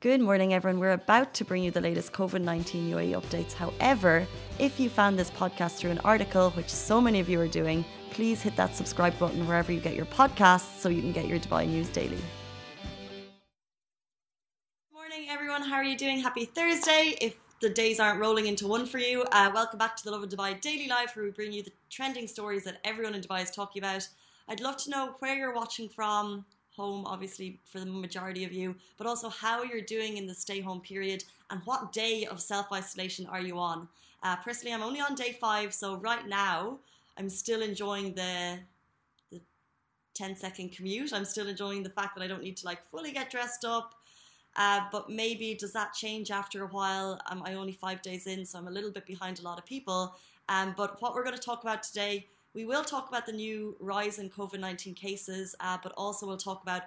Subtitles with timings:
[0.00, 0.78] Good morning, everyone.
[0.78, 3.52] We're about to bring you the latest COVID 19 UAE updates.
[3.52, 4.28] However,
[4.60, 7.84] if you found this podcast through an article, which so many of you are doing,
[8.12, 11.40] please hit that subscribe button wherever you get your podcasts so you can get your
[11.40, 12.22] Dubai news daily.
[12.80, 13.32] Good
[14.92, 15.62] Morning, everyone.
[15.62, 16.20] How are you doing?
[16.20, 17.16] Happy Thursday.
[17.20, 20.28] If the days aren't rolling into one for you, uh, welcome back to the Lovin
[20.28, 23.50] Dubai Daily Live, where we bring you the trending stories that everyone in Dubai is
[23.50, 24.08] talking about.
[24.46, 26.44] I'd love to know where you're watching from,
[26.78, 30.60] home, obviously, for the majority of you, but also how you're doing in the stay
[30.60, 33.88] home period and what day of self isolation are you on.
[34.22, 36.78] Uh, personally, I'm only on day five, so right now
[37.18, 38.58] I'm still enjoying the
[39.30, 39.40] the
[40.14, 41.12] 10 second commute.
[41.12, 43.94] I'm still enjoying the fact that I don't need to like fully get dressed up.
[44.56, 47.20] Uh, but maybe does that change after a while?
[47.30, 49.66] Um, I'm only five days in, so I'm a little bit behind a lot of
[49.66, 50.16] people.
[50.48, 53.76] Um, but what we're going to talk about today we will talk about the new
[53.80, 56.82] rise in COVID 19 cases, uh, but also we'll talk about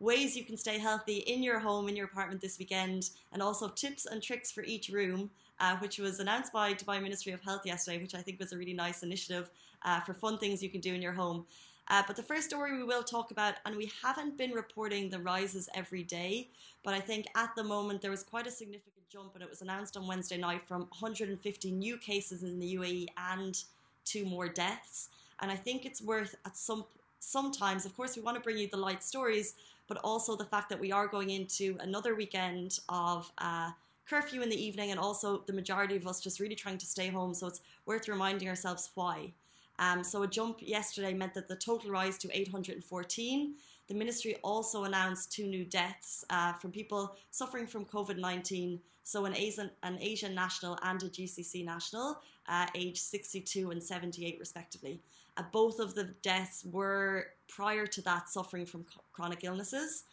[0.00, 3.68] ways you can stay healthy in your home, in your apartment this weekend, and also
[3.68, 7.62] tips and tricks for each room, uh, which was announced by Dubai Ministry of Health
[7.64, 9.50] yesterday, which I think was a really nice initiative
[9.82, 11.46] uh, for fun things you can do in your home.
[11.88, 15.18] Uh, but the first story we will talk about, and we haven't been reporting the
[15.18, 16.48] rises every day,
[16.82, 19.62] but I think at the moment there was quite a significant jump, and it was
[19.62, 23.62] announced on Wednesday night from 150 new cases in the UAE and
[24.04, 25.08] two more deaths.
[25.40, 26.84] And I think it's worth at some
[27.20, 29.54] sometimes, of course, we want to bring you the light stories,
[29.88, 33.70] but also the fact that we are going into another weekend of uh,
[34.08, 37.08] curfew in the evening, and also the majority of us just really trying to stay
[37.08, 37.34] home.
[37.34, 39.32] So it's worth reminding ourselves why.
[39.78, 43.54] Um, so a jump yesterday meant that the total rise to 814.
[43.88, 49.26] The ministry also announced two new deaths uh, from people suffering from COVID 19 so
[49.26, 55.00] an Asian, an Asian national and a GCC national, uh, aged 62 and 78 respectively.
[55.36, 60.04] Uh, both of the deaths were prior to that suffering from chronic illnesses.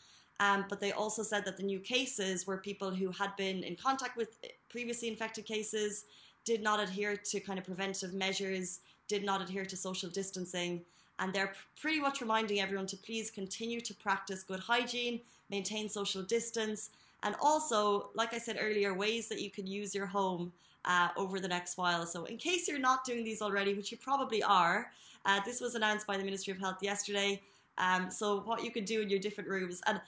[0.42, 3.76] Um, but they also said that the new cases were people who had been in
[3.76, 4.38] contact with
[4.70, 6.06] previously infected cases,
[6.44, 10.82] did not adhere to kind of preventive measures, did not adhere to social distancing.
[11.20, 16.24] And they're pretty much reminding everyone to please continue to practice good hygiene, maintain social
[16.24, 16.90] distance,
[17.24, 20.52] and also, like I said earlier, ways that you can use your home
[20.86, 22.06] uh, over the next while.
[22.06, 24.92] So, in case you're not doing these already, which you probably are,
[25.26, 27.40] uh, this was announced by the Ministry of Health yesterday.
[27.78, 29.82] Um, so, what you can do in your different rooms.
[29.86, 30.02] And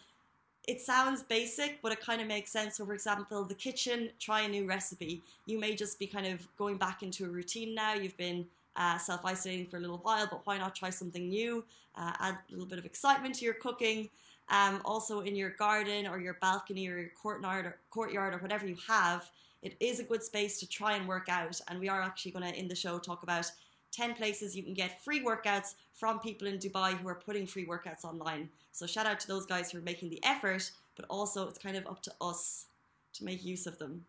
[0.68, 2.78] it sounds basic, but it kind of makes sense.
[2.78, 5.22] So, for example, the kitchen, try a new recipe.
[5.46, 7.94] You may just be kind of going back into a routine now.
[7.94, 11.64] You've been uh, self isolating for a little while, but why not try something new?
[11.96, 14.10] Uh, add a little bit of excitement to your cooking.
[14.50, 18.68] Um, also in your garden or your balcony or your courtyard or, courtyard or whatever
[18.68, 19.30] you have,
[19.62, 21.60] it is a good space to try and work out.
[21.70, 23.50] And we are actually going to, in the show, talk about
[23.92, 27.66] 10 places you can get free workouts from people in Dubai who are putting free
[27.66, 28.50] workouts online.
[28.72, 31.78] So shout out to those guys who are making the effort, but also it's kind
[31.78, 32.66] of up to us
[33.14, 34.06] to make use of them.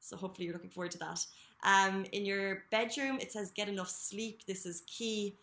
[0.00, 1.24] So hopefully you're looking forward to that.
[1.64, 4.46] Um, in your bedroom, it says get enough sleep.
[4.46, 5.36] This is key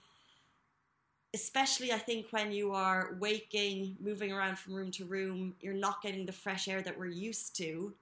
[1.35, 6.01] especially I think when you are waking, moving around from room to room, you're not
[6.01, 7.93] getting the fresh air that we're used to.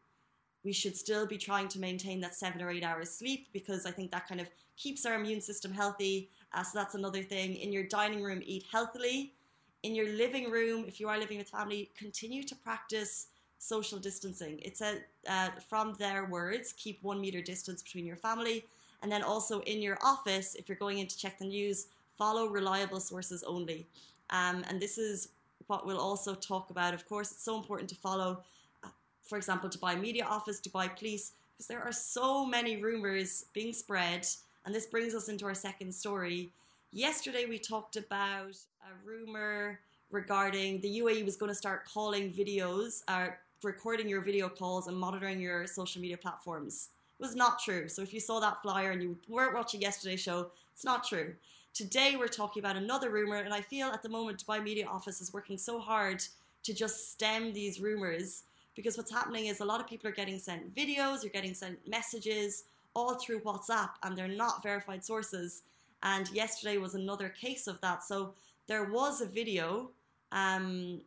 [0.64, 3.92] We should still be trying to maintain that seven or eight hours sleep because I
[3.92, 4.48] think that kind of
[4.78, 6.30] keeps our immune system healthy.
[6.54, 7.56] Uh, so that's another thing.
[7.56, 9.34] In your dining room, eat healthily.
[9.82, 13.30] In your living room, if you are living with family, continue to practice
[13.64, 14.60] social distancing.
[14.62, 14.98] It's a,
[15.28, 18.66] uh, from their words, keep one meter distance between your family.
[19.02, 21.88] And then also in your office, if you're going in to check the news,
[22.18, 23.88] follow reliable sources only.
[24.30, 25.30] Um, and this is
[25.68, 26.94] what we'll also talk about.
[26.94, 28.44] Of course, it's so important to follow,
[28.84, 28.90] uh,
[29.22, 34.28] for example, Dubai Media Office, Dubai Police, because there are so many rumors being spread.
[34.66, 36.52] And this brings us into our second story.
[36.92, 38.58] Yesterday, we talked about
[38.90, 39.80] a rumor
[40.12, 43.30] regarding the UAE was going to start calling videos, uh,
[43.64, 46.90] recording your video calls and monitoring your social media platforms.
[47.20, 47.88] It was not true.
[47.88, 51.34] So if you saw that flyer and you weren't watching yesterday's show, it's not true.
[51.74, 55.22] Today we're talking about another rumor, and I feel at the moment Dubai Media Office
[55.22, 56.24] is working so hard
[56.64, 58.44] to just stem these rumors
[58.76, 61.88] because what's happening is a lot of people are getting sent videos, you're getting sent
[61.88, 62.66] messages
[62.96, 65.64] all through WhatsApp, and they're not verified sources.
[66.04, 68.04] And yesterday was another case of that.
[68.04, 68.34] So
[68.68, 69.92] there was a video,
[70.32, 71.02] um,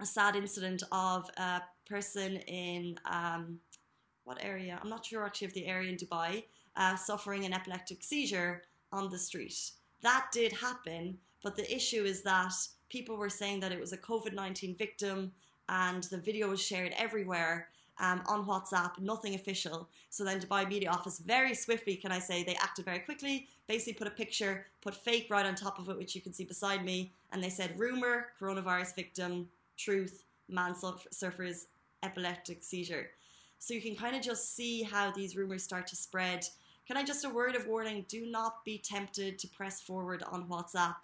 [0.00, 3.58] a sad incident of a person in um,
[4.24, 4.78] what area?
[4.82, 6.44] I'm not sure actually of the area in Dubai,
[6.76, 8.62] uh, suffering an epileptic seizure
[8.92, 9.70] on the street.
[10.02, 12.52] That did happen, but the issue is that
[12.88, 15.32] people were saying that it was a COVID 19 victim
[15.68, 17.68] and the video was shared everywhere
[17.98, 19.88] um, on WhatsApp, nothing official.
[20.10, 23.94] So then Dubai Media Office very swiftly, can I say, they acted very quickly, basically
[23.94, 26.84] put a picture, put fake right on top of it, which you can see beside
[26.84, 31.66] me, and they said rumor, coronavirus victim, truth, man surfers
[32.02, 33.10] epileptic seizure.
[33.58, 36.46] So you can kind of just see how these rumors start to spread.
[36.86, 38.04] Can I just a word of warning?
[38.08, 40.96] Do not be tempted to press forward on WhatsApp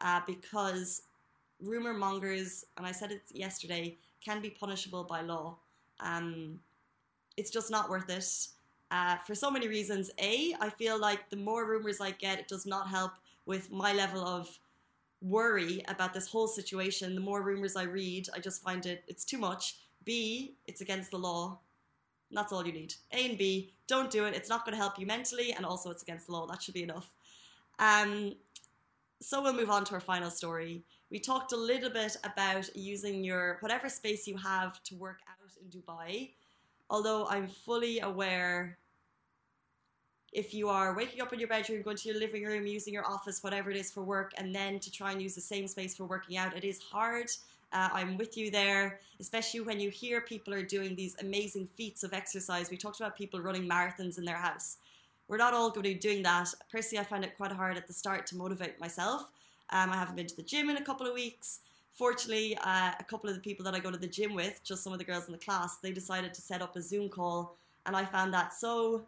[0.00, 1.02] uh, because
[1.60, 5.56] rumor mongers, and I said it yesterday, can be punishable by law.
[6.00, 6.60] Um,
[7.36, 8.48] it's just not worth it.
[8.90, 10.10] Uh, for so many reasons.
[10.18, 13.12] A, I feel like the more rumors I get, it does not help
[13.44, 14.58] with my level of
[15.20, 17.14] worry about this whole situation.
[17.14, 19.76] The more rumors I read, I just find it it's too much.
[20.08, 21.58] B, it's against the law.
[22.30, 22.94] That's all you need.
[23.12, 24.34] A and B, don't do it.
[24.34, 26.46] It's not going to help you mentally, and also it's against the law.
[26.46, 27.10] That should be enough.
[27.78, 28.32] Um,
[29.20, 30.82] so we'll move on to our final story.
[31.10, 35.52] We talked a little bit about using your whatever space you have to work out
[35.60, 36.30] in Dubai.
[36.88, 38.78] Although I'm fully aware
[40.32, 43.06] if you are waking up in your bedroom, going to your living room, using your
[43.06, 45.94] office, whatever it is for work, and then to try and use the same space
[45.96, 47.28] for working out, it is hard.
[47.72, 52.02] Uh, I'm with you there, especially when you hear people are doing these amazing feats
[52.02, 52.70] of exercise.
[52.70, 54.78] We talked about people running marathons in their house.
[55.28, 56.48] We're not all going to be doing that.
[56.72, 59.30] Personally, I find it quite hard at the start to motivate myself.
[59.70, 61.60] Um, I haven't been to the gym in a couple of weeks.
[61.92, 64.82] Fortunately, uh, a couple of the people that I go to the gym with, just
[64.82, 67.56] some of the girls in the class, they decided to set up a Zoom call,
[67.84, 69.02] and I found that so.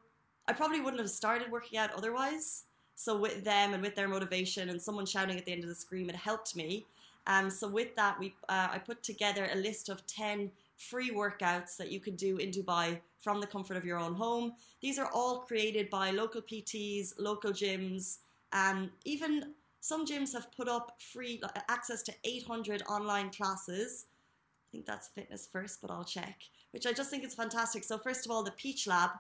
[0.49, 2.65] I probably wouldn't have started working out otherwise.
[2.97, 5.75] So with them and with their motivation and someone shouting at the end of the
[5.75, 6.85] screen, it helped me.
[7.27, 11.77] Um, so with that, we uh, I put together a list of ten free workouts
[11.77, 14.53] that you can do in Dubai from the comfort of your own home.
[14.81, 18.19] These are all created by local PTs, local gyms,
[18.53, 24.07] and even some gyms have put up free access to 800 online classes.
[24.09, 26.37] I think that's fitness first, but I'll check.
[26.73, 27.85] Which I just think is fantastic.
[27.85, 29.11] So first of all, the Peach Lab.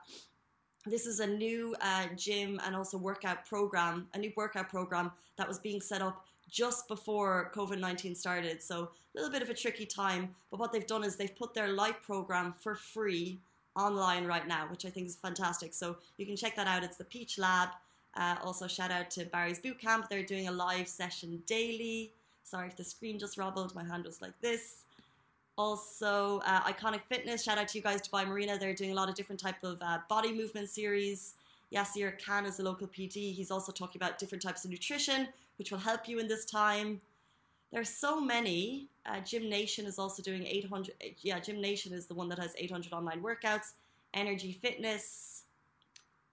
[0.87, 5.47] This is a new uh, gym and also workout program, a new workout program that
[5.47, 8.63] was being set up just before COVID 19 started.
[8.63, 10.35] So a little bit of a tricky time.
[10.51, 13.39] But what they've done is they've put their light program for free
[13.77, 15.75] online right now, which I think is fantastic.
[15.75, 16.83] So you can check that out.
[16.83, 17.71] It's the Peach Lab.
[18.17, 20.09] Uh, also, shout out to Barry's Bootcamp.
[20.09, 22.13] They're doing a live session daily.
[22.43, 23.75] Sorry if the screen just wobbled.
[23.75, 24.83] My hand was like this.
[25.57, 27.45] Also, uh, Iconic Fitness.
[27.45, 28.59] Shout out to you guys, Dubai Marina.
[28.59, 31.35] They're doing a lot of different type of uh, body movement series.
[31.73, 33.15] Yasir Khan is a local PT.
[33.15, 35.29] He's also talking about different types of nutrition,
[35.61, 37.03] which will help you in this time.
[37.71, 38.89] There are so many.
[39.05, 40.95] Uh, Gym Nation is also doing 800.
[41.19, 43.75] Yeah, Gym Nation is the one that has 800 online workouts.
[44.15, 45.43] Energy Fitness.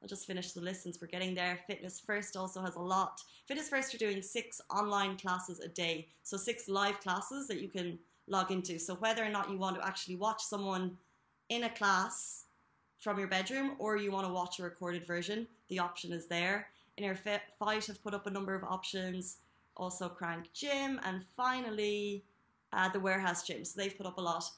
[0.02, 1.60] I'll just finish the list since we're getting there.
[1.68, 3.22] Fitness First also has a lot.
[3.48, 6.08] Fitness First are doing six online classes a day.
[6.24, 8.80] So, six live classes that you can log into.
[8.80, 10.98] So, whether or not you want to actually watch someone
[11.50, 12.46] in a class
[12.98, 16.68] from your bedroom or you want to watch a recorded version, the option is there.
[16.98, 19.38] Inner Fight have put up a number of options,
[19.76, 22.24] also Crank Gym, and finally
[22.74, 23.64] uh, the Warehouse Gym.
[23.64, 24.50] So they've put up a lot.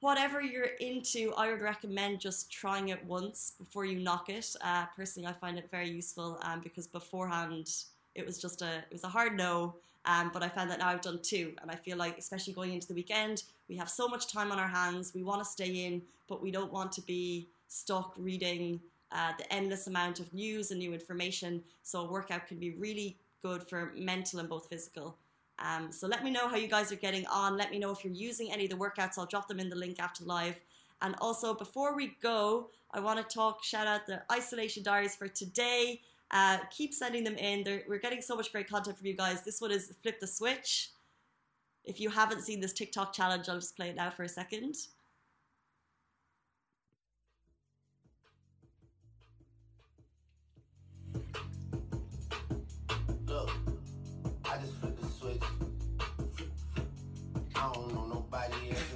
[0.00, 4.54] Whatever you're into, I would recommend just trying it once before you knock it.
[4.60, 7.70] Uh, personally, I find it very useful um, because beforehand
[8.14, 9.74] it was just a it was a hard no.
[10.04, 12.72] Um, but I found that now I've done two, and I feel like, especially going
[12.72, 15.12] into the weekend, we have so much time on our hands.
[15.12, 18.80] We want to stay in, but we don't want to be stuck reading
[19.12, 21.62] uh, the endless amount of news and new information.
[21.82, 25.16] So a workout can be really good for mental and both physical.
[25.58, 27.56] Um, so let me know how you guys are getting on.
[27.56, 29.18] Let me know if you're using any of the workouts.
[29.18, 30.56] I'll drop them in the link after live.
[31.02, 35.28] And also, before we go, I want to talk, shout out the isolation diaries for
[35.28, 36.00] today.
[36.30, 37.64] Uh, keep sending them in.
[37.64, 39.44] They're, we're getting so much great content from you guys.
[39.44, 40.90] This one is Flip the Switch.
[41.84, 44.76] If you haven't seen this TikTok challenge, I'll just play it now for a second.
[54.56, 55.42] I just flip the switch.
[57.56, 58.95] I don't know nobody else.